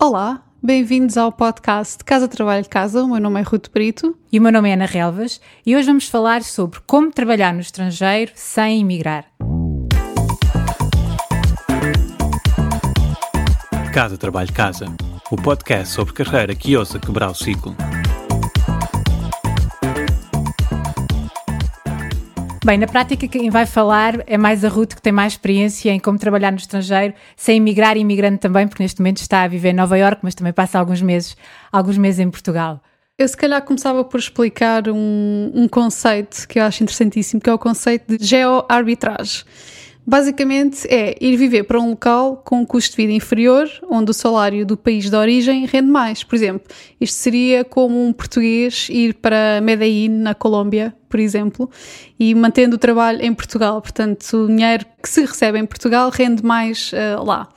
Olá, 0.00 0.44
bem-vindos 0.62 1.16
ao 1.16 1.32
podcast 1.32 2.04
Casa 2.04 2.28
Trabalho 2.28 2.64
Casa. 2.68 3.02
O 3.02 3.08
meu 3.08 3.20
nome 3.20 3.40
é 3.40 3.42
Ruto 3.42 3.68
Brito. 3.68 4.16
E 4.30 4.38
o 4.38 4.42
meu 4.42 4.52
nome 4.52 4.70
é 4.70 4.74
Ana 4.74 4.86
Relvas 4.86 5.40
e 5.66 5.74
hoje 5.74 5.88
vamos 5.88 6.08
falar 6.08 6.44
sobre 6.44 6.78
como 6.86 7.10
trabalhar 7.10 7.52
no 7.52 7.58
estrangeiro 7.58 8.30
sem 8.36 8.80
emigrar. 8.80 9.24
Casa 13.92 14.16
Trabalho 14.16 14.52
Casa, 14.52 14.86
o 15.32 15.36
podcast 15.36 15.92
sobre 15.92 16.14
carreira 16.14 16.54
que 16.54 16.76
ousa 16.76 17.00
quebrar 17.00 17.32
o 17.32 17.34
ciclo. 17.34 17.74
Bem, 22.68 22.76
na 22.76 22.86
prática, 22.86 23.26
quem 23.26 23.48
vai 23.48 23.64
falar 23.64 24.22
é 24.26 24.36
mais 24.36 24.62
a 24.62 24.68
Ruth, 24.68 24.94
que 24.94 25.00
tem 25.00 25.10
mais 25.10 25.32
experiência 25.32 25.90
em 25.90 25.98
como 25.98 26.18
trabalhar 26.18 26.50
no 26.50 26.58
estrangeiro, 26.58 27.14
sem 27.34 27.56
emigrar 27.56 27.96
e 27.96 28.00
imigrando 28.00 28.36
também, 28.36 28.68
porque 28.68 28.82
neste 28.82 29.00
momento 29.00 29.22
está 29.22 29.44
a 29.44 29.48
viver 29.48 29.70
em 29.70 29.72
Nova 29.72 29.98
Iorque, 29.98 30.20
mas 30.22 30.34
também 30.34 30.52
passa 30.52 30.78
alguns 30.78 31.00
meses, 31.00 31.34
alguns 31.72 31.96
meses 31.96 32.20
em 32.20 32.30
Portugal. 32.30 32.82
Eu 33.16 33.26
se 33.26 33.34
calhar 33.34 33.62
começava 33.62 34.04
por 34.04 34.20
explicar 34.20 34.86
um, 34.90 35.50
um 35.54 35.66
conceito 35.66 36.46
que 36.46 36.58
eu 36.58 36.64
acho 36.64 36.82
interessantíssimo, 36.82 37.40
que 37.40 37.48
é 37.48 37.54
o 37.54 37.58
conceito 37.58 38.18
de 38.18 38.22
geoarbitragem. 38.22 39.44
Basicamente 40.06 40.86
é 40.90 41.16
ir 41.22 41.38
viver 41.38 41.62
para 41.62 41.80
um 41.80 41.88
local 41.88 42.42
com 42.44 42.60
um 42.60 42.66
custo 42.66 42.90
de 42.90 42.96
vida 42.98 43.14
inferior, 43.14 43.66
onde 43.88 44.10
o 44.10 44.14
salário 44.14 44.66
do 44.66 44.76
país 44.76 45.08
de 45.08 45.16
origem 45.16 45.64
rende 45.64 45.90
mais. 45.90 46.22
Por 46.22 46.36
exemplo, 46.36 46.68
isto 47.00 47.14
seria 47.14 47.64
como 47.64 48.06
um 48.06 48.12
português 48.12 48.88
ir 48.90 49.14
para 49.14 49.58
Medellín, 49.62 50.10
na 50.10 50.34
Colômbia, 50.34 50.94
por 51.08 51.18
exemplo, 51.20 51.70
e 52.18 52.34
mantendo 52.34 52.76
o 52.76 52.78
trabalho 52.78 53.22
em 53.22 53.32
Portugal. 53.32 53.80
Portanto, 53.80 54.36
o 54.36 54.46
dinheiro 54.46 54.84
que 55.02 55.08
se 55.08 55.20
recebe 55.22 55.58
em 55.58 55.66
Portugal 55.66 56.10
rende 56.10 56.44
mais 56.44 56.92
uh, 56.92 57.24
lá. 57.24 57.48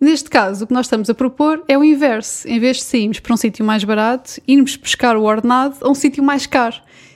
Neste 0.00 0.28
caso, 0.28 0.64
o 0.64 0.66
que 0.66 0.74
nós 0.74 0.86
estamos 0.86 1.08
a 1.08 1.14
propor 1.14 1.62
é 1.68 1.78
o 1.78 1.84
inverso. 1.84 2.48
Em 2.48 2.58
vez 2.58 2.78
de 2.78 2.82
sairmos 2.82 3.20
para 3.20 3.32
um 3.32 3.36
sítio 3.36 3.64
mais 3.64 3.84
barato, 3.84 4.40
irmos 4.48 4.76
pescar 4.76 5.16
o 5.16 5.22
ordenado 5.22 5.76
a 5.80 5.88
um 5.88 5.94
sítio 5.94 6.24
mais 6.24 6.44
caro. 6.44 6.74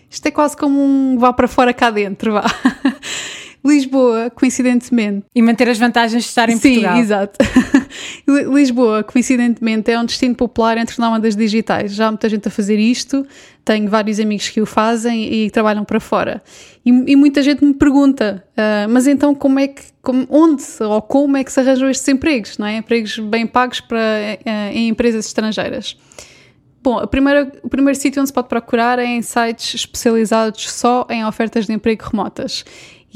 Isto 0.09 0.27
é 0.27 0.31
quase 0.31 0.57
como 0.57 0.81
um 0.81 1.19
vá 1.19 1.33
para 1.33 1.49
fora 1.49 1.75
cá 1.75 1.91
dentro, 1.91 2.33
vá. 2.33 2.45
Lisboa, 3.67 4.31
coincidentemente. 4.31 5.27
E 5.35 5.43
manter 5.43 5.69
as 5.69 5.79
vantagens 5.79 6.23
de 6.23 6.29
estar 6.29 6.49
em 6.49 6.57
Sim, 6.57 6.75
Portugal. 6.75 6.95
Sim, 6.95 7.01
exato. 7.01 7.39
Lisboa, 8.27 9.03
coincidentemente, 9.03 9.91
é 9.91 9.99
um 9.99 10.05
destino 10.05 10.35
popular 10.35 10.79
entre 10.79 10.99
nómadas 10.99 11.37
digitais. 11.37 11.95
Já 11.95 12.09
há 12.09 12.11
muita 12.11 12.29
gente 12.29 12.49
a 12.49 12.51
fazer 12.51 12.79
isto, 12.79 13.27
tenho 13.65 13.89
vários 13.89 14.21
amigos 14.21 14.49
que 14.49 14.61
o 14.61 14.67
fazem 14.67 15.33
e 15.33 15.51
trabalham 15.51 15.85
para 15.85 15.99
fora. 15.99 16.43
E, 16.85 16.91
e 16.91 17.17
muita 17.17 17.43
gente 17.43 17.65
me 17.65 17.75
pergunta, 17.75 18.45
uh, 18.53 18.91
mas 18.91 19.07
então 19.07 19.35
como 19.35 19.59
é 19.59 19.69
que, 19.69 19.83
como, 20.03 20.27
onde 20.31 20.63
ou 20.81 21.03
como 21.03 21.37
é 21.37 21.45
que 21.45 21.53
se 21.53 21.61
arranjam 21.61 21.91
estes 21.91 22.07
empregos, 22.09 22.59
não 22.59 22.67
é? 22.67 22.77
Empregos 22.77 23.19
bem 23.19 23.47
pagos 23.47 23.81
para, 23.81 23.99
uh, 23.99 24.73
em 24.73 24.89
empresas 24.89 25.27
estrangeiras. 25.27 25.97
Bom, 26.87 27.05
primeira, 27.09 27.51
o 27.65 27.69
primeiro 27.69 27.99
sítio 27.99 28.21
onde 28.21 28.29
se 28.29 28.33
pode 28.33 28.47
procurar 28.47 29.01
é 29.01 29.07
em 29.07 29.21
sites 29.21 29.75
especializados 29.75 30.71
só 30.71 31.05
em 31.11 31.27
ofertas 31.27 31.67
de 31.67 31.73
emprego 31.73 32.05
remotas 32.05 32.65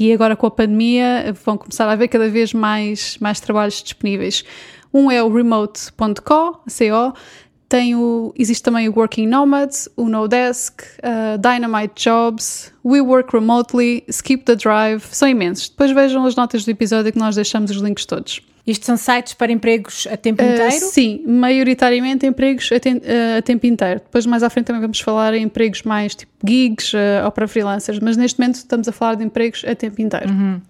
e 0.01 0.11
agora 0.11 0.35
com 0.35 0.47
a 0.47 0.51
pandemia 0.51 1.31
vão 1.45 1.55
começar 1.57 1.87
a 1.87 1.91
haver 1.91 2.07
cada 2.07 2.27
vez 2.27 2.53
mais, 2.53 3.17
mais 3.19 3.39
trabalhos 3.39 3.83
disponíveis. 3.83 4.43
Um 4.91 5.11
é 5.11 5.21
o 5.21 5.31
remote.co, 5.31 6.59
CO, 6.65 7.13
tem 7.69 7.95
o, 7.95 8.33
existe 8.35 8.63
também 8.63 8.89
o 8.89 8.93
Working 8.97 9.27
Nomads, 9.27 9.87
o 9.95 10.09
Nodesk, 10.09 10.81
uh, 10.81 11.37
Dynamite 11.37 12.03
Jobs, 12.03 12.73
We 12.83 12.99
Work 12.99 13.31
Remotely, 13.31 14.03
Skip 14.09 14.43
the 14.43 14.55
Drive, 14.55 15.03
são 15.11 15.27
imensos. 15.27 15.69
Depois 15.69 15.91
vejam 15.91 16.25
as 16.25 16.35
notas 16.35 16.65
do 16.65 16.71
episódio 16.71 17.13
que 17.13 17.19
nós 17.19 17.35
deixamos 17.35 17.69
os 17.69 17.77
links 17.77 18.05
todos. 18.05 18.41
Isto 18.65 18.85
são 18.85 18.97
sites 18.97 19.33
para 19.33 19.51
empregos 19.51 20.07
a 20.11 20.15
tempo 20.15 20.43
inteiro? 20.43 20.67
Uh, 20.67 20.91
sim, 20.91 21.23
maioritariamente 21.25 22.25
empregos 22.25 22.69
a, 22.71 22.75
uh, 22.75 23.37
a, 23.39 23.41
tempo 23.41 23.65
inteiro. 23.65 24.01
Depois, 24.01 24.25
mais 24.25 24.43
à 24.43 24.49
frente, 24.49 24.65
também 24.67 24.81
vamos 24.81 24.99
falar 24.99 25.33
em 25.33 25.43
empregos 25.43 25.81
mais 25.83 26.13
tipo 26.13 26.31
gigs 26.45 26.93
uh, 26.93 27.25
ou 27.25 27.31
para 27.31 27.47
freelancers, 27.47 27.99
mas 27.99 28.15
neste 28.17 28.39
momento 28.39 28.55
estamos 28.55 28.87
a 28.87 28.91
falar 28.91 29.15
de 29.15 29.23
empregos 29.23 29.63
a 29.65 29.73
tempo 29.73 30.01
inteiro. 30.01 30.29
Uhum. 30.29 30.61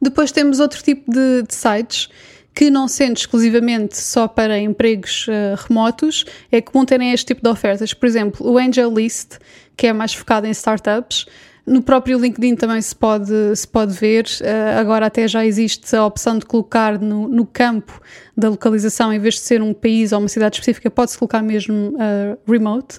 Depois 0.00 0.32
temos 0.32 0.60
outro 0.60 0.82
tipo 0.82 1.10
de, 1.10 1.42
de, 1.42 1.54
sites 1.54 2.08
que, 2.54 2.70
não 2.70 2.88
sendo 2.88 3.16
exclusivamente 3.16 3.98
só 3.98 4.26
para 4.26 4.58
empregos 4.58 5.26
remotos, 5.68 6.24
é 6.50 6.60
comum 6.60 6.84
terem 6.84 7.12
este 7.12 7.26
tipo 7.26 7.42
de 7.42 7.48
ofertas. 7.48 7.92
Por 7.92 8.06
exemplo, 8.06 8.50
o 8.50 8.56
Angel 8.56 8.90
List, 8.92 9.38
que 9.76 9.86
é 9.86 9.92
mais 9.92 10.14
focado 10.14 10.46
em 10.46 10.50
startups 10.50 11.26
no 11.70 11.80
próprio 11.80 12.18
LinkedIn 12.18 12.56
também 12.56 12.82
se 12.82 12.94
pode, 12.94 13.32
se 13.54 13.66
pode 13.66 13.92
ver, 13.94 14.26
uh, 14.40 14.80
agora 14.80 15.06
até 15.06 15.28
já 15.28 15.46
existe 15.46 15.94
a 15.94 16.04
opção 16.04 16.36
de 16.36 16.44
colocar 16.44 16.98
no, 16.98 17.28
no, 17.28 17.46
campo 17.46 18.00
da 18.36 18.48
localização, 18.48 19.12
em 19.12 19.20
vez 19.20 19.34
de 19.34 19.42
ser 19.42 19.62
um 19.62 19.72
país 19.72 20.10
ou 20.10 20.18
uma 20.18 20.28
cidade 20.28 20.56
específica, 20.56 20.90
pode-se 20.90 21.16
colocar 21.16 21.40
mesmo 21.42 21.94
uh, 21.94 22.36
remote. 22.50 22.98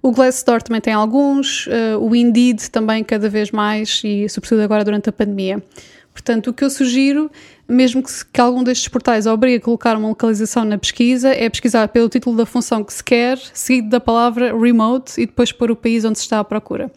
O 0.00 0.12
Glassdoor 0.12 0.62
também 0.62 0.80
tem 0.80 0.92
alguns, 0.92 1.66
uh, 1.66 1.98
o 1.98 2.14
Indeed 2.14 2.70
também 2.70 3.02
cada 3.02 3.28
vez 3.28 3.50
mais 3.50 4.00
e 4.04 4.28
sobretudo 4.28 4.60
agora 4.62 4.84
durante 4.84 5.08
a 5.08 5.12
pandemia. 5.12 5.60
Portanto, 6.12 6.50
o 6.50 6.52
que 6.52 6.62
eu 6.62 6.70
sugiro, 6.70 7.28
mesmo 7.68 8.04
que, 8.04 8.12
que 8.32 8.40
algum 8.40 8.62
destes 8.62 8.86
portais 8.86 9.26
obrigue 9.26 9.56
a 9.56 9.60
colocar 9.60 9.96
uma 9.96 10.08
localização 10.08 10.64
na 10.64 10.78
pesquisa, 10.78 11.30
é 11.30 11.50
pesquisar 11.50 11.88
pelo 11.88 12.08
título 12.08 12.36
da 12.36 12.46
função 12.46 12.84
que 12.84 12.92
se 12.92 13.02
quer, 13.02 13.36
seguido 13.52 13.88
da 13.88 13.98
palavra 13.98 14.56
remote 14.56 15.20
e 15.20 15.26
depois 15.26 15.50
pôr 15.50 15.72
o 15.72 15.76
país 15.76 16.04
onde 16.04 16.18
se 16.18 16.24
está 16.24 16.38
à 16.38 16.44
procura. 16.44 16.88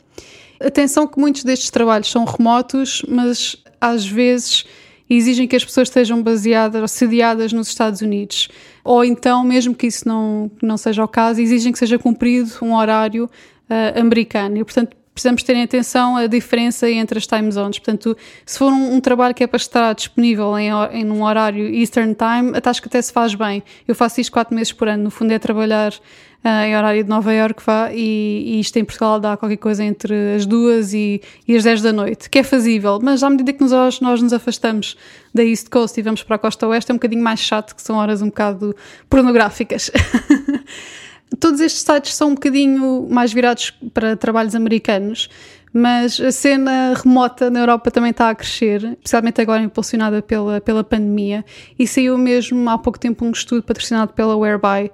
Atenção 0.60 1.08
que 1.08 1.20
muitos 1.20 1.44
destes 1.44 1.70
trabalhos 1.70 2.10
são 2.10 2.26
remotos, 2.26 3.04
mas 3.08 3.58
às 3.80 4.06
vezes 4.06 4.66
exigem 5.10 5.48
que 5.48 5.56
as 5.56 5.64
pessoas 5.64 5.88
estejam 5.88 6.22
baseadas 6.22 6.82
ou 6.82 6.88
sediadas 6.88 7.54
nos 7.54 7.68
Estados 7.68 8.02
Unidos. 8.02 8.50
Ou 8.84 9.04
então, 9.04 9.44
mesmo 9.44 9.76
que 9.76 9.88
isso 9.88 10.08
não, 10.08 10.50
não 10.62 10.78
seja 10.78 11.04
o 11.04 11.08
caso, 11.08 11.42
exigem 11.42 11.72
que 11.72 11.80
seja 11.80 12.00
cumprido 12.00 12.52
um 12.62 12.76
horário 12.76 13.26
uh, 13.26 14.00
americano. 14.00 14.58
E, 14.58 14.64
portanto, 14.64 14.96
precisamos 15.16 15.44
ter 15.44 15.56
em 15.56 15.64
atenção 15.64 16.18
a 16.18 16.28
diferença 16.28 16.90
entre 16.92 17.18
as 17.18 17.26
time 17.26 17.50
zones. 17.50 17.80
Portanto, 17.80 18.18
se 18.46 18.60
for 18.60 18.72
um, 18.72 18.96
um 18.96 19.00
trabalho 19.00 19.34
que 19.34 19.46
é 19.46 19.48
para 19.48 19.56
estar 19.56 19.96
disponível 19.96 20.60
em, 20.60 20.70
em 20.92 21.10
um 21.10 21.24
horário 21.24 21.66
Eastern 21.74 22.14
Time, 22.14 22.52
acho 22.62 22.82
que 22.82 22.90
até 22.90 23.02
se 23.02 23.14
faz 23.14 23.34
bem. 23.34 23.64
Eu 23.88 23.96
faço 23.96 24.20
isto 24.20 24.32
quatro 24.32 24.54
meses 24.54 24.74
por 24.74 24.90
ano. 24.90 25.06
No 25.06 25.10
fundo, 25.10 25.32
é 25.32 25.40
trabalhar 25.40 25.94
uh, 25.94 26.66
em 26.66 26.76
horário 26.76 27.02
de 27.02 27.10
Nova 27.10 27.34
York 27.34 27.64
vá, 27.66 27.92
e, 27.94 28.58
e, 28.58 28.60
isto 28.60 28.76
em 28.78 28.84
Portugal 28.84 29.18
dá 29.18 29.38
qualquer 29.38 29.56
coisa 29.56 29.86
entre 29.86 30.36
as 30.36 30.46
duas 30.46 30.94
e, 30.94 31.22
e 31.48 31.56
as 31.56 31.64
10 31.64 31.82
da 31.82 31.94
noite, 31.94 32.30
que 32.30 32.40
é 32.40 32.44
fazível, 32.44 33.00
mas 33.02 33.24
à 33.24 33.30
medida 33.30 33.54
que 33.54 33.64
nós, 33.64 34.02
nós 34.02 34.22
nos 34.22 34.34
afastamos 34.34 34.98
da 35.34 35.46
East 35.46 35.70
Coast 35.70 35.98
e 35.98 36.04
vamos 36.04 36.24
para 36.24 36.36
a 36.36 36.40
costa 36.40 36.68
oeste, 36.68 36.92
é 36.92 36.94
um 36.94 36.98
bocadinho 36.98 37.24
mais 37.24 37.40
chato, 37.40 37.74
que 37.74 37.82
são 37.82 37.96
horas 37.96 38.22
um 38.22 38.28
bocado 38.28 38.76
pornográficas. 39.10 39.90
Todos 41.40 41.60
estes 41.60 41.82
sites 41.82 42.14
são 42.14 42.30
um 42.30 42.34
bocadinho 42.36 43.08
mais 43.10 43.34
virados 43.34 43.72
para 43.94 44.16
trabalhos 44.16 44.56
americanos, 44.56 45.30
mas 45.74 46.20
a 46.22 46.32
cena 46.32 46.94
remota 46.96 47.50
na 47.50 47.60
Europa 47.60 47.92
também 47.92 48.12
está 48.12 48.30
a 48.30 48.36
crescer, 48.36 48.84
especialmente 48.84 49.42
agora 49.42 49.62
impulsionada 49.62 50.22
pela, 50.22 50.62
pela 50.62 50.84
pandemia, 50.84 51.44
e 51.78 51.86
saiu 51.86 52.18
mesmo 52.18 52.70
há 52.70 52.78
pouco 52.78 53.00
tempo 53.00 53.26
um 53.26 53.32
estudo 53.32 53.64
patrocinado 53.64 54.14
pela 54.14 54.38
Whereby 54.38 54.92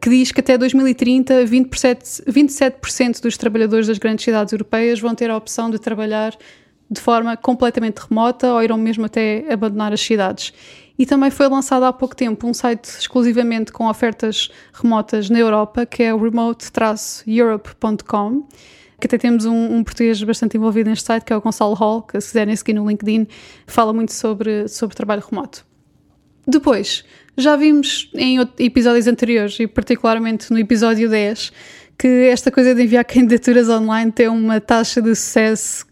que 0.00 0.08
diz 0.10 0.32
que 0.32 0.40
até 0.40 0.56
2030 0.56 1.44
27%, 1.44 2.22
27 2.26 3.22
dos 3.22 3.36
trabalhadores 3.36 3.86
das 3.86 3.98
grandes 3.98 4.24
cidades 4.24 4.52
europeias 4.52 5.00
vão 5.00 5.14
ter 5.14 5.30
a 5.30 5.36
opção 5.36 5.70
de 5.70 5.78
trabalhar 5.78 6.36
de 6.90 7.00
forma 7.00 7.36
completamente 7.36 7.98
remota 7.98 8.52
ou 8.52 8.62
irão 8.62 8.78
mesmo 8.78 9.04
até 9.04 9.44
abandonar 9.52 9.92
as 9.92 10.00
cidades. 10.00 10.52
E 10.98 11.06
também 11.06 11.30
foi 11.30 11.48
lançado 11.48 11.84
há 11.84 11.92
pouco 11.92 12.16
tempo 12.16 12.48
um 12.48 12.52
site 12.52 12.86
exclusivamente 12.86 13.70
com 13.70 13.88
ofertas 13.88 14.50
remotas 14.72 15.30
na 15.30 15.38
Europa, 15.38 15.86
que 15.86 16.02
é 16.02 16.12
o 16.12 16.18
remote-europe.com, 16.18 18.48
que 19.00 19.06
até 19.06 19.16
temos 19.16 19.44
um, 19.44 19.76
um, 19.76 19.84
português 19.84 20.20
bastante 20.24 20.56
envolvido 20.56 20.90
neste 20.90 21.06
site, 21.06 21.24
que 21.24 21.32
é 21.32 21.36
o 21.36 21.40
Gonçalo 21.40 21.74
Hall, 21.74 22.02
que 22.02 22.20
se 22.20 22.26
quiserem 22.28 22.56
seguir 22.56 22.72
no 22.72 22.88
LinkedIn, 22.88 23.28
fala 23.64 23.92
muito 23.92 24.12
sobre, 24.12 24.66
sobre 24.66 24.96
trabalho 24.96 25.22
remoto. 25.28 25.64
Depois, 26.44 27.04
já 27.36 27.54
vimos 27.54 28.10
em 28.14 28.40
episódios 28.58 29.06
anteriores, 29.06 29.60
e 29.60 29.68
particularmente 29.68 30.50
no 30.50 30.58
episódio 30.58 31.08
10, 31.08 31.52
que 31.96 32.08
esta 32.28 32.50
coisa 32.50 32.74
de 32.74 32.82
enviar 32.82 33.04
candidaturas 33.06 33.68
online 33.68 34.10
tem 34.10 34.26
uma 34.26 34.60
taxa 34.60 35.00
de 35.00 35.14
sucesso 35.14 35.86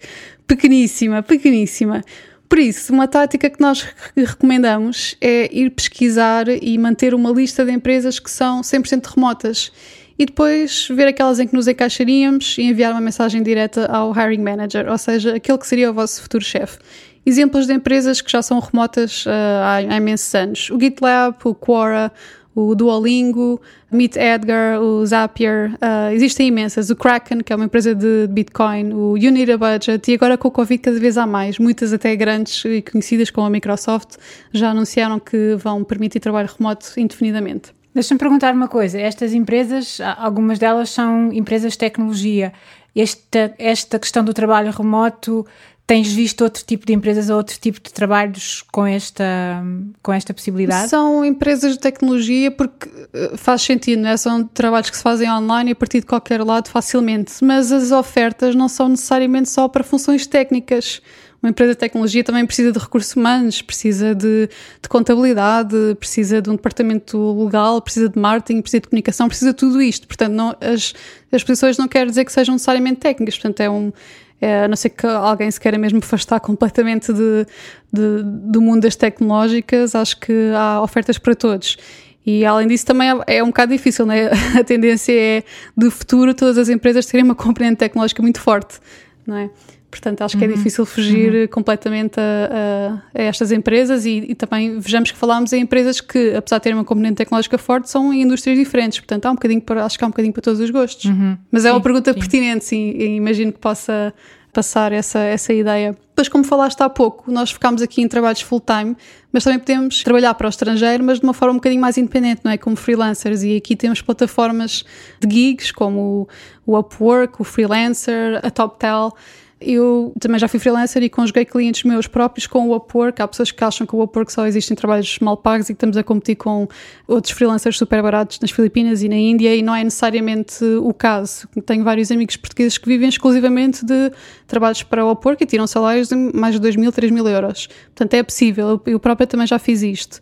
pequeníssima, 0.47 1.23
pequeníssima. 1.23 2.03
Por 2.49 2.59
isso, 2.59 2.93
uma 2.93 3.09
tática 3.09 3.51
que 3.51 3.61
nós 3.61 3.87
recomendamos 4.17 5.17
é 5.21 5.49
ir 5.53 5.71
pesquisar 5.71 6.49
e 6.49 6.79
manter 6.79 7.15
uma 7.15 7.31
lista 7.31 7.65
de 7.65 7.73
empresas 7.73 8.19
que 8.19 8.31
são 8.31 8.61
100% 8.61 9.05
remotas 9.15 9.73
e 10.19 10.25
depois 10.25 10.89
ver 10.89 11.09
aquelas 11.09 11.39
em 11.39 11.47
que 11.47 11.55
nos 11.55 11.69
encaixaríamos 11.69 12.57
e 12.59 12.63
enviar 12.63 12.93
uma 12.93 13.01
mensagem 13.01 13.43
direta 13.43 13.87
ao 13.87 14.13
hiring 14.13 14.43
manager, 14.43 14.91
ou 14.91 14.97
seja, 14.97 15.37
aquele 15.37 15.59
que 15.59 15.67
seria 15.67 15.91
o 15.91 15.95
vosso 15.95 16.23
futuro 16.23 16.43
chefe. 16.43 16.79
Exemplos 17.25 17.67
de 17.67 17.75
empresas 17.75 18.21
que 18.21 18.31
já 18.31 18.41
são 18.41 18.61
remotas 18.61 19.27
uh, 19.27 19.31
há, 19.31 19.75
há 19.77 19.97
imensos 19.97 20.33
anos: 20.35 20.71
o 20.71 20.79
GitLab, 20.81 21.37
o 21.45 21.55
Quora, 21.55 22.13
o 22.57 22.75
Duolingo, 22.75 23.61
Meet 23.93 24.17
Edgar, 24.17 24.81
o 24.81 25.05
Zapier, 25.05 25.75
uh, 25.75 26.11
existem 26.13 26.49
imensas. 26.49 26.89
O 26.89 26.97
Kraken, 26.97 27.41
que 27.41 27.53
é 27.53 27.57
uma 27.57 27.67
empresa 27.67 27.95
de 27.95 28.27
Bitcoin, 28.29 28.95
o 28.95 29.13
Unit 29.13 29.53
a 29.53 29.59
Budget, 29.59 30.11
e 30.11 30.15
agora 30.15 30.39
com 30.39 30.49
o 30.49 30.51
Covid 30.51 30.83
cada 30.83 30.99
vez 30.99 31.19
há 31.19 31.27
mais. 31.27 31.59
Muitas 31.59 31.93
até 31.93 32.17
grandes 32.17 32.65
e 32.65 32.81
conhecidas 32.81 33.29
como 33.29 33.47
a 33.47 33.51
Microsoft 33.51 34.17
já 34.53 34.71
anunciaram 34.71 35.21
que 35.21 35.55
vão 35.57 35.85
permitir 35.85 36.19
trabalho 36.19 36.49
remoto 36.59 36.87
indefinidamente. 36.97 37.75
Deixa-me 37.93 38.19
perguntar 38.19 38.55
uma 38.55 38.69
coisa: 38.69 38.99
estas 38.99 39.35
empresas, 39.35 39.99
algumas 40.17 40.59
delas 40.59 40.89
são 40.89 41.31
empresas 41.33 41.73
de 41.73 41.79
tecnologia. 41.79 42.55
Esta, 42.95 43.55
esta 43.59 43.99
questão 43.99 44.25
do 44.25 44.33
trabalho 44.33 44.71
remoto 44.71 45.47
Tens 45.87 46.13
visto 46.13 46.43
outro 46.43 46.65
tipo 46.65 46.85
de 46.85 46.93
empresas 46.93 47.31
ou 47.31 47.37
outro 47.37 47.57
tipo 47.61 47.81
de 47.81 47.93
trabalhos 47.93 48.65
com 48.73 48.85
esta, 48.85 49.63
com 50.03 50.13
esta 50.13 50.35
possibilidade? 50.35 50.89
São 50.89 51.25
empresas 51.25 51.75
de 51.75 51.79
tecnologia 51.79 52.51
porque 52.51 52.91
eh, 53.13 53.37
faz 53.37 53.63
sentido, 53.63 54.03
não 54.03 54.09
é? 54.09 54.17
São 54.17 54.43
trabalhos 54.43 54.91
que 54.91 54.97
se 54.97 55.03
fazem 55.05 55.31
online 55.31 55.71
e 55.71 55.73
a 55.73 55.77
partir 55.77 56.01
de 56.01 56.07
qualquer 56.07 56.43
lado 56.43 56.69
facilmente, 56.69 57.33
mas 57.45 57.71
as 57.71 57.93
ofertas 57.93 58.57
não 58.57 58.69
são 58.69 58.89
necessariamente 58.89 59.49
só 59.49 59.69
para 59.69 59.85
funções 59.85 60.27
técnicas. 60.27 61.01
Uma 61.41 61.51
empresa 61.51 61.75
de 61.75 61.79
tecnologia 61.79 62.25
também 62.25 62.45
precisa 62.45 62.73
de 62.73 62.79
recursos 62.81 63.15
humanos, 63.15 63.63
precisa 63.63 64.13
de, 64.13 64.49
de 64.83 64.89
contabilidade, 64.89 65.77
precisa 66.01 66.43
de 66.43 66.51
um 66.51 66.57
departamento 66.57 67.45
legal, 67.45 67.81
precisa 67.81 68.09
de 68.09 68.19
marketing, 68.19 68.61
precisa 68.61 68.81
de 68.81 68.89
comunicação, 68.89 69.29
precisa 69.29 69.53
de 69.53 69.57
tudo 69.57 69.81
isto. 69.81 70.09
Portanto, 70.09 70.33
não, 70.33 70.57
as, 70.61 70.93
as 71.31 71.45
posições 71.45 71.79
não 71.79 71.87
quer 71.87 72.07
dizer 72.07 72.25
que 72.25 72.33
sejam 72.33 72.55
necessariamente 72.57 72.99
técnicas. 72.99 73.37
Portanto, 73.37 73.61
é 73.61 73.71
um, 73.71 73.93
é, 74.41 74.65
a 74.65 74.69
não 74.69 74.77
ser 74.77 74.91
que 74.91 75.07
alguém 75.07 75.51
se 75.51 75.61
queira 75.61 75.79
mesmo 75.79 75.99
afastar 75.99 76.41
completamente 76.41 77.13
de, 77.13 77.47
de, 77.93 78.23
do 78.23 78.61
mundo 78.61 78.83
das 78.83 78.97
tecnológicas, 78.97 79.95
acho 79.95 80.19
que 80.21 80.53
há 80.55 80.81
ofertas 80.83 81.19
para 81.19 81.35
todos. 81.35 81.77
E 82.25 82.45
além 82.45 82.67
disso 82.67 82.85
também 82.85 83.09
é, 83.09 83.37
é 83.39 83.43
um 83.43 83.47
bocado 83.47 83.73
difícil, 83.73 84.05
né? 84.05 84.31
A 84.59 84.65
tendência 84.65 85.13
é, 85.13 85.45
do 85.77 85.91
futuro, 85.91 86.35
todas 86.35 86.59
as 86.59 86.69
empresas 86.69 87.07
terem 87.07 87.25
uma 87.25 87.37
componente 87.37 87.77
tecnológica 87.77 88.21
muito 88.21 88.41
forte, 88.41 88.79
não 89.27 89.37
é? 89.37 89.51
Portanto, 89.91 90.23
acho 90.23 90.37
que 90.37 90.45
é 90.45 90.49
uhum. 90.49 90.55
difícil 90.55 90.85
fugir 90.85 91.33
uhum. 91.33 91.49
completamente 91.49 92.19
a, 92.19 93.01
a, 93.15 93.21
a, 93.21 93.23
estas 93.23 93.53
empresas 93.53 94.05
e, 94.05 94.27
e, 94.29 94.35
também 94.35 94.79
vejamos 94.79 95.11
que 95.11 95.17
falámos 95.17 95.53
em 95.53 95.63
empresas 95.63 96.01
que, 96.01 96.35
apesar 96.35 96.59
de 96.59 96.65
terem 96.65 96.79
uma 96.79 96.85
componente 96.85 97.15
tecnológica 97.15 97.57
forte, 97.57 97.89
são 97.89 98.13
em 98.13 98.23
indústrias 98.23 98.59
diferentes. 98.59 98.99
Portanto, 98.99 99.27
há 99.27 99.31
um 99.31 99.35
bocadinho 99.35 99.61
para, 99.61 99.85
acho 99.85 99.97
que 99.97 100.05
há 100.05 100.07
um 100.07 100.11
bocadinho 100.11 100.33
para 100.33 100.43
todos 100.43 100.61
os 100.61 100.71
gostos. 100.71 101.07
Uhum. 101.07 101.39
Mas 101.51 101.65
é 101.65 101.69
sim, 101.69 101.75
uma 101.75 101.81
pergunta 101.81 102.13
sim. 102.13 102.19
pertinente, 102.19 102.65
sim, 102.65 102.91
e 102.91 103.17
imagino 103.17 103.53
que 103.53 103.59
possa 103.59 104.13
passar 104.57 104.91
essa, 104.91 105.19
essa 105.19 105.53
ideia. 105.53 105.95
Depois, 106.09 106.31
como 106.31 106.43
falaste 106.43 106.81
há 106.81 106.89
pouco, 106.89 107.31
nós 107.31 107.51
focamos 107.51 107.83
aqui 107.83 108.01
em 108.01 108.09
trabalhos 108.09 108.41
full-time, 108.41 108.97
mas 109.31 109.45
também 109.45 109.59
podemos 109.59 110.03
trabalhar 110.03 110.33
para 110.33 110.47
o 110.47 110.49
estrangeiro, 110.49 111.05
mas 111.05 111.21
de 111.21 111.25
uma 111.25 111.35
forma 111.35 111.53
um 111.53 111.57
bocadinho 111.57 111.81
mais 111.81 111.99
independente, 111.99 112.41
não 112.43 112.51
é? 112.51 112.57
Como 112.57 112.75
freelancers. 112.75 113.43
E 113.43 113.57
aqui 113.57 113.77
temos 113.77 114.01
plataformas 114.01 114.83
de 115.21 115.31
gigs 115.31 115.71
como 115.71 116.27
o 116.65 116.79
Upwork, 116.79 117.41
o 117.41 117.45
Freelancer, 117.45 118.41
a 118.43 118.51
TopTel 118.51 119.13
eu 119.59 120.13
também 120.21 120.39
já 120.39 120.47
fui 120.49 120.61
freelancer 120.61 121.03
e 121.03 121.09
conjuguei 121.09 121.45
clientes 121.45 121.83
meus 121.83 122.07
próprios 122.07 122.47
com 122.47 122.69
o 122.69 122.77
Upwork. 122.77 123.23
Há 123.23 123.27
pessoas 123.27 123.51
que 123.51 123.65
acham 123.65 123.87
que 123.87 123.97
o 123.97 124.03
Upwork 124.03 124.31
só 124.31 124.47
existe 124.47 124.71
em 124.73 124.77
trabalhos 124.77 125.19
mal 125.21 125.37
pagos 125.37 125.71
e 125.71 125.73
que 125.73 125.77
estamos 125.77 125.97
a 125.97 126.03
competir 126.03 126.37
com 126.37 126.69
outros 127.09 127.33
freelancers 127.33 127.79
super 127.79 128.03
baratos 128.03 128.39
nas 128.41 128.51
Filipinas 128.51 129.03
e 129.03 129.09
na 129.09 129.17
Índia 129.17 129.55
e 129.57 129.63
não 129.63 129.75
é 129.75 129.83
necessariamente 129.83 130.63
o 130.63 130.93
caso. 130.93 131.49
Tenho 131.65 131.83
vários 131.83 132.11
amigos 132.11 132.37
portugueses 132.37 132.77
que 132.77 132.87
vivem 132.87 133.09
exclusivamente 133.09 133.85
de 133.85 134.13
trabalhos 134.47 134.83
para 134.83 135.05
o 135.07 135.13
Upwork 135.13 135.43
e 135.43 135.47
tiram 135.47 135.67
salários 135.67 136.09
de 136.09 136.15
mais 136.15 136.55
de 136.55 136.61
2 136.61 136.77
mil, 136.77 136.93
3 136.93 137.11
mil 137.11 137.27
euros. 137.27 137.67
Portanto, 137.95 138.13
é 138.13 138.23
possível. 138.23 138.81
Eu 138.85 139.01
própria 139.01 139.27
também 139.27 139.47
já 139.47 139.59
fiz 139.59 139.83
isto. 139.83 140.21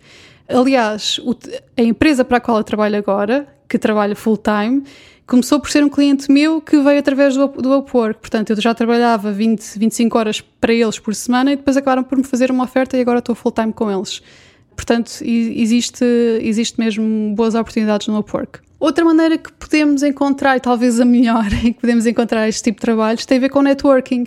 Aliás, 0.49 1.21
a 1.77 1.83
empresa 1.83 2.25
para 2.25 2.37
a 2.37 2.41
qual 2.41 2.59
eu 2.59 2.65
trabalho 2.65 2.97
agora, 2.97 3.47
que 3.69 3.79
trabalha 3.79 4.15
full-time, 4.15 4.85
começou 5.27 5.59
por 5.59 5.71
ser 5.71 5.83
um 5.83 5.89
cliente 5.89 6.31
meu 6.31 6.61
que 6.61 6.79
veio 6.79 6.99
através 6.99 7.35
do, 7.35 7.49
do 7.49 7.79
Upwork. 7.79 8.21
Portanto, 8.21 8.51
eu 8.51 8.61
já 8.61 8.75
trabalhava 8.75 9.33
20, 9.33 9.79
25 9.79 10.19
horas 10.19 10.41
para 10.41 10.73
eles 10.73 10.99
por 10.99 11.15
semana 11.15 11.53
e 11.53 11.57
depois 11.57 11.77
acabaram 11.77 12.05
por 12.05 12.19
me 12.19 12.25
fazer 12.25 12.51
uma 12.51 12.65
oferta 12.65 12.97
e 12.97 13.01
agora 13.01 13.21
estou 13.21 13.35
full-time 13.35 13.73
com 13.73 13.91
eles. 13.91 14.23
Portanto, 14.77 15.11
existe, 15.23 16.05
existe 16.43 16.79
mesmo 16.79 17.35
boas 17.35 17.55
oportunidades 17.55 18.09
no 18.09 18.19
Upwork. 18.19 18.61
Outra 18.79 19.05
maneira 19.05 19.39
que 19.39 19.51
podemos 19.53 20.03
encontrar, 20.03 20.59
e 20.59 20.61
talvez 20.61 21.01
a 21.01 21.07
melhor 21.07 21.47
em 21.65 21.73
que 21.73 21.81
podemos 21.81 22.07
encontrar 22.07 22.47
este 22.49 22.65
tipo 22.65 22.77
de 22.77 22.83
trabalhos, 22.83 23.25
tem 23.25 23.39
a 23.39 23.41
ver 23.41 23.49
com 23.49 23.63
networking. 23.63 24.27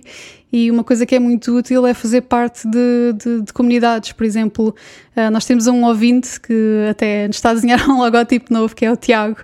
E 0.51 0.71
uma 0.71 0.83
coisa 0.83 1.05
que 1.05 1.13
é 1.13 1.19
muito 1.19 1.57
útil 1.57 1.85
é 1.85 1.94
fazer 1.94 2.21
parte 2.21 2.67
de, 2.67 3.13
de, 3.13 3.41
de 3.41 3.53
comunidades. 3.53 4.13
Por 4.13 4.25
exemplo, 4.25 4.73
uh, 5.15 5.29
nós 5.29 5.45
temos 5.45 5.67
um 5.67 5.83
ouvinte 5.83 6.39
que 6.39 6.88
até 6.89 7.27
nos 7.27 7.35
está 7.35 7.49
a 7.49 7.53
desenhar 7.53 7.79
um 7.89 7.97
logotipo 7.97 8.53
novo, 8.53 8.73
que 8.73 8.85
é 8.85 8.91
o 8.91 8.95
Tiago, 8.95 9.38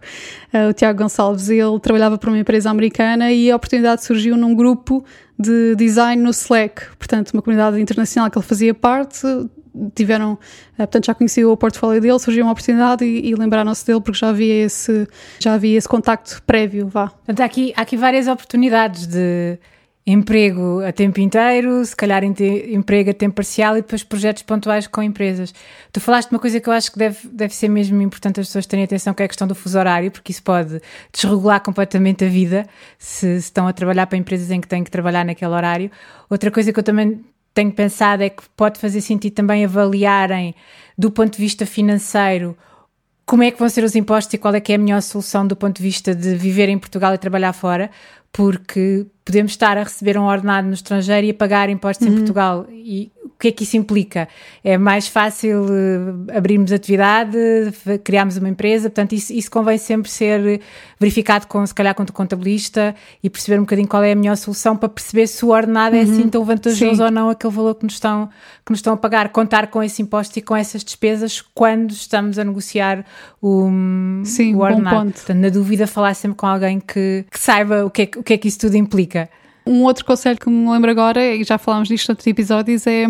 uh, 0.54 0.70
o 0.70 0.74
Tiago 0.74 1.04
Gonçalves. 1.04 1.50
Ele 1.50 1.80
trabalhava 1.82 2.18
para 2.18 2.30
uma 2.30 2.40
empresa 2.40 2.70
americana 2.70 3.32
e 3.32 3.52
a 3.52 3.56
oportunidade 3.56 4.04
surgiu 4.04 4.38
num 4.38 4.56
grupo 4.56 5.04
de 5.38 5.76
design 5.76 6.22
no 6.22 6.30
Slack. 6.30 6.96
Portanto, 6.98 7.32
uma 7.32 7.42
comunidade 7.42 7.82
internacional 7.82 8.32
que 8.32 8.38
ele 8.38 8.46
fazia 8.46 8.74
parte 8.74 9.28
tiveram, 9.96 10.38
eh, 10.78 10.86
portanto 10.86 11.06
já 11.06 11.16
conheci 11.16 11.44
o 11.44 11.58
portfólio 11.58 12.00
dele, 12.00 12.20
surgiu 12.20 12.46
uma 12.46 12.52
oportunidade 12.52 13.04
e, 13.04 13.30
e 13.30 13.36
lembraram-se 13.36 13.86
dele 13.86 14.02
porque 14.02 14.20
já 14.20 14.30
havia 14.30 14.66
esse, 14.66 15.08
já 15.40 15.54
havia 15.54 15.78
esse 15.78 15.88
contacto 15.88 16.42
prévio, 16.44 16.88
vá. 16.88 17.08
Portanto, 17.08 17.42
há 17.42 17.46
aqui, 17.46 17.74
há 17.76 17.82
aqui 17.82 17.98
várias 17.98 18.28
oportunidades 18.28 19.08
de 19.08 19.58
emprego 20.06 20.82
a 20.86 20.92
tempo 20.92 21.22
inteiro, 21.22 21.84
se 21.86 21.96
calhar 21.96 22.24
emprego 22.24 23.10
a 23.10 23.14
tempo 23.14 23.36
parcial 23.36 23.78
e 23.78 23.82
depois 23.82 24.04
projetos 24.04 24.44
pontuais 24.44 24.86
com 24.86 25.02
empresas. 25.02 25.54
Tu 25.94 26.02
falaste 26.02 26.30
uma 26.30 26.40
coisa 26.40 26.60
que 26.60 26.68
eu 26.68 26.74
acho 26.74 26.92
que 26.92 27.00
deve, 27.00 27.28
deve 27.30 27.56
ser 27.56 27.70
mesmo 27.70 28.02
importante 28.02 28.40
as 28.40 28.48
pessoas 28.48 28.66
terem 28.66 28.84
atenção, 28.84 29.14
que 29.14 29.24
é 29.24 29.26
a 29.26 29.30
questão 29.30 29.48
do 29.48 29.56
fuso 29.56 29.80
horário, 29.80 30.12
porque 30.12 30.32
isso 30.34 30.44
pode 30.44 30.82
desregular 31.12 31.62
completamente 31.62 32.26
a 32.26 32.28
vida 32.28 32.68
se, 32.98 33.40
se 33.40 33.48
estão 33.48 33.66
a 33.66 33.72
trabalhar 33.72 34.08
para 34.08 34.18
empresas 34.18 34.52
em 34.52 34.60
que 34.60 34.68
têm 34.68 34.84
que 34.84 34.92
trabalhar 34.92 35.24
naquele 35.24 35.52
horário. 35.52 35.90
Outra 36.30 36.52
coisa 36.52 36.74
que 36.74 36.80
eu 36.80 36.84
também 36.84 37.24
tenho 37.54 37.72
pensado 37.72 38.24
é 38.24 38.30
que 38.30 38.44
pode 38.58 38.80
fazer 38.80 39.00
sentido 39.00 39.34
também 39.34 39.64
avaliarem 39.64 40.54
do 40.98 41.12
ponto 41.12 41.38
de 41.38 41.42
vista 41.42 41.66
financeiro 41.66 42.58
como 43.26 43.44
é 43.44 43.52
que 43.52 43.60
vão 43.60 43.70
ser 43.70 43.84
os 43.84 43.96
impostos 43.96 44.34
e 44.34 44.38
qual 44.38 44.54
é 44.54 44.60
que 44.60 44.74
é 44.74 44.76
a 44.76 44.78
melhor 44.78 45.02
solução 45.02 45.48
do 45.48 45.56
ponto 45.56 45.78
de 45.78 45.84
vista 45.84 46.14
de 46.14 46.36
viver 46.36 46.68
em 46.68 46.78
Portugal 46.78 47.14
e 47.14 47.18
trabalhar 47.18 47.54
fora, 47.54 47.90
porque 48.34 49.06
podemos 49.24 49.52
estar 49.52 49.78
a 49.78 49.84
receber 49.84 50.18
um 50.18 50.26
ordenado 50.26 50.68
no 50.68 50.74
estrangeiro 50.74 51.28
e 51.28 51.30
a 51.30 51.34
pagar 51.34 51.70
impostos 51.70 52.06
uhum. 52.06 52.14
em 52.14 52.18
Portugal 52.18 52.66
e 52.70 53.12
que 53.40 53.48
é 53.50 53.52
que 53.52 53.64
isso 53.64 53.78
implica? 53.78 54.28
É 54.64 54.78
mais 54.78 55.08
fácil 55.08 55.64
uh, 55.64 56.38
abrirmos 56.38 56.72
atividade, 56.72 57.38
criarmos 58.04 58.38
uma 58.38 58.50
empresa, 58.50 58.90
portanto, 58.90 59.14
isso, 59.14 59.34
isso 59.34 59.52
convém 59.52 59.78
sempre 59.78 60.10
ser 60.10 60.62
verificado 61.00 61.48
com, 61.48 61.66
se 61.66 61.74
calhar, 61.74 61.94
com 61.94 62.04
o 62.04 62.12
contabilista 62.12 62.96
e 63.22 63.30
perceber 63.30 63.58
um 63.58 63.64
bocadinho 63.64 63.88
qual 63.88 64.04
é 64.04 64.12
a 64.12 64.16
melhor 64.16 64.38
solução 64.38 64.78
para 64.78 64.88
perceber 64.90 65.28
se 65.28 65.44
o 65.44 65.50
ordenado 65.50 65.96
uhum. 65.96 66.02
é 66.02 66.06
assim 66.06 66.30
tão 66.30 66.44
vantajoso 66.46 66.96
Sim. 66.96 67.04
ou 67.04 67.12
não 67.12 67.30
aquele 67.30 67.54
valor 67.54 67.76
que 67.76 67.84
nos, 67.84 67.94
estão, 67.94 68.30
que 68.66 68.72
nos 68.72 68.80
estão 68.80 68.94
a 68.94 68.98
pagar. 68.98 69.30
Contar 69.30 69.68
com 69.68 69.84
esse 69.84 70.02
imposto 70.02 70.40
e 70.40 70.42
com 70.42 70.56
essas 70.56 70.84
despesas 70.84 71.42
quando 71.54 71.92
estamos 71.92 72.40
a 72.40 72.44
negociar 72.44 73.06
o, 73.42 73.70
Sim, 74.24 74.56
o 74.56 74.60
ordenado. 74.60 75.12
Portanto, 75.12 75.38
na 75.38 75.50
dúvida, 75.50 75.86
falar 75.88 76.14
sempre 76.14 76.38
com 76.38 76.48
alguém 76.48 76.80
que, 76.80 77.26
que 77.30 77.40
saiba 77.40 77.86
o 77.86 77.90
que, 77.90 78.04
é, 78.04 78.10
o 78.18 78.24
que 78.24 78.34
é 78.34 78.38
que 78.38 78.48
isso 78.48 78.60
tudo 78.60 78.76
implica. 78.76 79.30
Um 79.66 79.84
outro 79.84 80.04
conselho 80.04 80.38
que 80.38 80.50
me 80.50 80.70
lembro 80.70 80.92
agora, 80.92 81.26
e 81.26 81.44
já 81.44 81.58
falámos 81.58 81.88
disto 81.88 82.10
em 82.10 82.12
outros 82.12 82.28
episódios, 82.28 82.86
é 82.86 83.06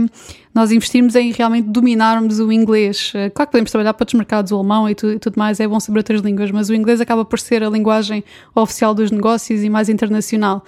nós 0.53 0.71
investirmos 0.71 1.15
em 1.15 1.31
realmente 1.31 1.67
dominarmos 1.67 2.39
o 2.39 2.51
inglês. 2.51 3.11
Eh, 3.15 3.31
claro 3.31 3.47
que 3.47 3.53
podemos 3.53 3.71
trabalhar 3.71 3.93
para 3.93 4.03
outros 4.03 4.17
mercados, 4.17 4.51
o 4.51 4.55
alemão 4.55 4.87
e 4.87 4.93
tudo, 4.93 5.13
e 5.13 5.19
tudo 5.19 5.35
mais, 5.35 5.59
é 5.59 5.67
bom 5.67 5.79
saber 5.79 5.99
outras 5.99 6.21
línguas, 6.21 6.51
mas 6.51 6.69
o 6.69 6.75
inglês 6.75 7.01
acaba 7.01 7.25
por 7.25 7.39
ser 7.39 7.63
a 7.63 7.69
linguagem 7.69 8.23
oficial 8.53 8.93
dos 8.93 9.09
negócios 9.09 9.63
e 9.63 9.69
mais 9.69 9.89
internacional. 9.89 10.63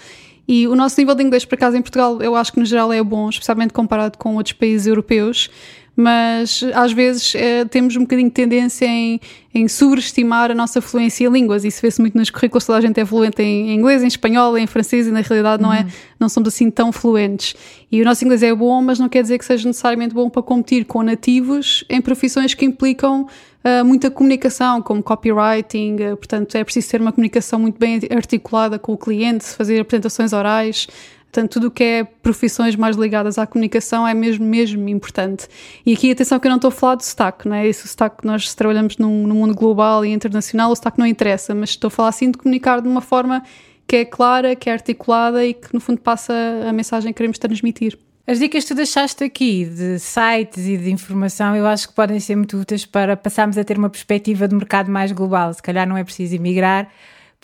E 0.48 0.68
o 0.68 0.75
nosso 0.75 1.00
nível 1.00 1.13
de 1.13 1.24
inglês, 1.24 1.46
por 1.46 1.56
acaso, 1.56 1.77
em 1.77 1.82
Portugal, 1.82 2.22
eu 2.22 2.36
acho 2.36 2.54
que 2.54 2.60
no 2.60 2.65
geral 2.65 2.92
é 2.92 3.04
bom, 3.04 3.30
especialmente 3.30 3.74
comparado 3.74 4.18
com 4.18 4.36
outros 4.36 4.54
países 4.54 4.88
europeus 4.88 5.50
mas 5.96 6.62
às 6.74 6.92
vezes 6.92 7.34
é, 7.36 7.64
temos 7.66 7.96
um 7.96 8.02
bocadinho 8.02 8.28
de 8.28 8.34
tendência 8.34 8.86
em, 8.86 9.20
em 9.54 9.68
subestimar 9.68 10.52
a 10.52 10.54
nossa 10.54 10.82
fluência 10.82 11.25
em 11.25 11.32
línguas. 11.32 11.64
Isso 11.64 11.82
vê-se 11.82 12.02
muito 12.02 12.18
nos 12.18 12.30
currículos, 12.30 12.66
toda 12.66 12.80
a 12.80 12.82
gente 12.82 13.00
é 13.00 13.06
fluente 13.06 13.42
em 13.42 13.74
inglês, 13.74 14.04
em 14.04 14.08
espanhol, 14.08 14.58
em 14.58 14.68
francês 14.68 15.08
e 15.08 15.12
na 15.12 15.22
realidade 15.22 15.64
não, 15.64 15.74
é, 15.74 15.82
uhum. 15.82 15.88
não 16.20 16.30
somos 16.30 16.50
assim 16.50 16.70
tão 16.70 16.92
fluentes. 16.92 17.56
E 17.90 18.02
o 18.02 18.06
nosso 18.06 18.25
inglês 18.25 18.44
é 18.44 18.54
bom, 18.54 18.82
mas 18.82 19.00
não 19.00 19.08
quer 19.08 19.22
dizer 19.22 19.38
que 19.38 19.46
seja 19.46 19.68
necessariamente 19.68 20.14
bom 20.14 20.30
para 20.30 20.44
competir 20.44 20.86
com 20.86 21.02
nativos 21.02 21.86
em 21.90 22.02
profissões 22.02 22.54
que 22.54 22.66
implicam 22.66 23.22
uh, 23.66 23.86
muita 23.86 24.12
comunicação, 24.12 24.82
como 24.82 25.02
copywriting, 25.02 25.96
uh, 26.12 26.18
portanto 26.18 26.56
é 26.56 26.64
preciso 26.64 26.90
ter 26.90 27.00
uma 27.00 27.14
comunicação 27.14 27.58
muito 27.58 27.80
bem 27.80 28.02
articulada 28.12 28.78
com 28.78 28.94
o 28.94 28.98
cliente, 28.98 29.46
fazer 29.46 29.80
apresentações 29.80 30.34
orais, 30.34 30.88
Portanto, 31.36 31.51
tudo 31.51 31.68
o 31.68 31.72
que 31.72 31.84
é 31.84 32.04
profissões 32.06 32.77
mais 32.77 32.96
ligadas 32.96 33.38
à 33.38 33.46
comunicação 33.46 34.08
é 34.08 34.13
mesmo, 34.13 34.46
mesmo 34.46 34.88
importante. 34.88 35.50
E 35.86 35.92
aqui, 35.92 36.10
atenção 36.10 36.39
que 36.39 36.48
eu 36.48 36.50
não 36.50 36.56
estou 36.56 36.70
a 36.70 36.72
falar 36.72 36.96
de 36.96 37.06
sotaque, 37.06 37.46
não 37.46 37.58
é? 37.58 37.68
Esse 37.68 37.86
sotaque, 37.89 38.25
nós 38.25 38.56
trabalhamos 38.56 38.98
num, 38.98 39.27
num 39.27 39.36
mundo 39.36 39.54
global 39.54 40.06
e 40.06 40.13
internacional, 40.13 40.72
o 40.72 40.75
sotaque 40.77 40.98
não 40.98 41.06
interessa, 41.06 41.54
mas 41.54 41.72
estou 41.72 41.89
a 41.89 41.92
falar 41.92 42.08
assim 42.08 42.32
de 42.32 42.38
comunicar 42.38 42.82
de 42.82 42.88
uma 42.88 43.01
forma 43.01 43.44
que 43.86 43.98
é 43.98 44.06
clara, 44.06 44.56
que 44.56 44.70
é 44.70 44.74
articulada 44.74 45.46
e 45.46 45.54
que, 45.54 45.74
no 45.74 45.82
fundo, 45.82 46.00
passa 46.00 46.34
a 46.65 46.72
mensagem 46.72 47.12
que 47.12 47.18
queremos 47.18 47.38
transmitir. 47.38 48.00
As 48.25 48.39
dicas 48.39 48.63
que 48.63 48.70
tu 48.70 48.75
deixaste 48.75 49.22
aqui 49.22 49.65
de 49.65 50.00
sites 50.00 50.65
e 50.65 50.77
de 50.77 50.89
informação, 50.89 51.54
eu 51.54 51.68
acho 51.68 51.89
que 51.89 51.94
podem 51.94 52.18
ser 52.18 52.38
muito 52.38 52.56
úteis 52.58 52.86
para 52.86 53.18
passarmos 53.18 53.58
a 53.58 53.63
ter 53.65 53.77
uma 53.77 53.89
perspectiva 53.89 54.48
de 54.48 54.56
mercado 54.56 54.89
mais 54.89 55.12
global. 55.12 55.54
Se 55.54 55.62
calhar 55.62 55.86
não 55.86 55.98
é 55.98 56.04
preciso 56.06 56.34
emigrar, 56.34 56.89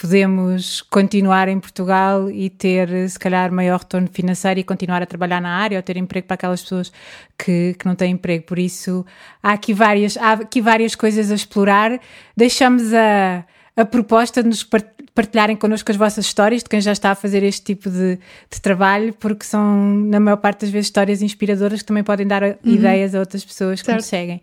podemos 0.02 0.82
continuar 0.82 1.48
em 1.48 1.60
Portugal 1.60 2.28
e 2.32 2.50
ter, 2.50 3.08
se 3.08 3.20
calhar, 3.20 3.52
maior 3.52 3.78
retorno 3.78 4.10
financeiro 4.12 4.60
e 4.60 4.64
continuar 4.64 5.04
a 5.04 5.06
trabalhar 5.06 5.40
na 5.40 5.56
área 5.56 5.78
ou 5.78 5.84
ter 5.84 5.96
emprego 5.96 6.26
para 6.26 6.34
aquelas 6.34 6.64
pessoas 6.64 6.92
que, 7.38 7.76
que 7.78 7.86
não 7.86 7.94
têm 7.94 8.14
emprego. 8.14 8.44
Por 8.46 8.58
isso, 8.58 9.06
há 9.44 9.52
aqui 9.52 9.76
várias, 9.76 10.18
há 10.18 10.34
aqui 10.34 10.60
várias 10.60 10.96
coisas 10.96 11.30
a 11.30 11.36
explorar. 11.36 12.00
Deixamos 12.36 12.92
a, 12.96 13.46
a 13.78 13.86
proposta 13.86 14.42
de 14.42 14.50
nos 14.50 14.68
partilharem 15.14 15.56
connosco 15.56 15.92
as 15.92 15.98
vossas 15.98 16.26
histórias 16.26 16.64
de 16.64 16.70
quem 16.70 16.82
já 16.82 16.94
está 16.94 17.12
a 17.12 17.16
fazer 17.16 17.44
este 17.44 17.62
tipo 17.62 17.88
de, 17.88 18.18
de 18.50 18.60
trabalho, 18.60 19.14
porque 19.14 19.46
são, 19.46 19.86
na 19.86 20.20
maior 20.20 20.38
parte 20.38 20.62
das 20.62 20.72
vezes, 20.72 20.88
histórias 20.88 21.22
inspiradoras 21.22 21.84
que 21.84 21.86
também 21.86 22.04
podem 22.04 22.26
dar 22.26 22.42
uhum. 22.42 22.56
ideias 22.66 23.14
a 23.14 23.20
outras 23.20 23.46
pessoas 23.46 23.82
que 23.82 23.86
certo. 23.86 23.98
nos 23.98 24.08
seguem. 24.08 24.42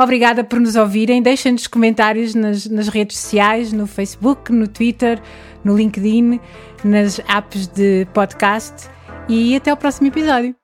Obrigada 0.00 0.44
por 0.44 0.60
nos 0.60 0.76
ouvirem. 0.76 1.20
Deixem-nos 1.20 1.66
comentários 1.66 2.32
nas, 2.32 2.66
nas 2.66 2.86
redes 2.86 3.18
sociais, 3.18 3.72
no 3.72 3.84
Facebook, 3.84 4.52
no 4.52 4.68
Twitter, 4.68 5.20
no 5.64 5.76
LinkedIn, 5.76 6.38
nas 6.84 7.18
apps 7.28 7.66
de 7.66 8.06
podcast 8.14 8.88
e 9.28 9.56
até 9.56 9.72
o 9.72 9.76
próximo 9.76 10.06
episódio. 10.06 10.54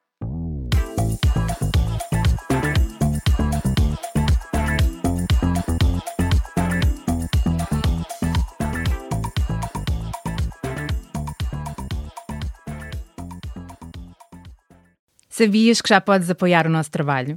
Sabias 15.28 15.82
que 15.82 15.88
já 15.88 16.00
podes 16.00 16.30
apoiar 16.30 16.68
o 16.68 16.70
nosso 16.70 16.92
trabalho? 16.92 17.36